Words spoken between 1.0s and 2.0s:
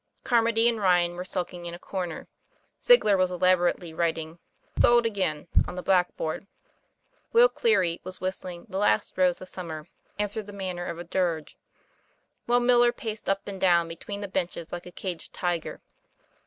were sulking in a